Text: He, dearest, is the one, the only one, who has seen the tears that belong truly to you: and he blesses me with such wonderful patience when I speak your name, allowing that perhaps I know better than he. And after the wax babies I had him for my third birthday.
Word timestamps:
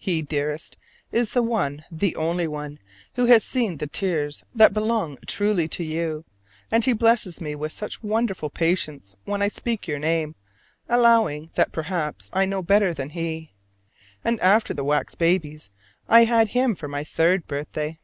He, 0.00 0.20
dearest, 0.20 0.76
is 1.12 1.32
the 1.32 1.44
one, 1.44 1.84
the 1.92 2.16
only 2.16 2.48
one, 2.48 2.80
who 3.14 3.26
has 3.26 3.44
seen 3.44 3.76
the 3.76 3.86
tears 3.86 4.42
that 4.52 4.74
belong 4.74 5.16
truly 5.28 5.68
to 5.68 5.84
you: 5.84 6.24
and 6.72 6.84
he 6.84 6.92
blesses 6.92 7.40
me 7.40 7.54
with 7.54 7.70
such 7.70 8.02
wonderful 8.02 8.50
patience 8.50 9.14
when 9.26 9.42
I 9.42 9.46
speak 9.46 9.86
your 9.86 10.00
name, 10.00 10.34
allowing 10.88 11.50
that 11.54 11.70
perhaps 11.70 12.30
I 12.32 12.46
know 12.46 12.62
better 12.64 12.92
than 12.92 13.10
he. 13.10 13.52
And 14.24 14.40
after 14.40 14.74
the 14.74 14.82
wax 14.82 15.14
babies 15.14 15.70
I 16.08 16.24
had 16.24 16.48
him 16.48 16.74
for 16.74 16.88
my 16.88 17.04
third 17.04 17.46
birthday. 17.46 18.00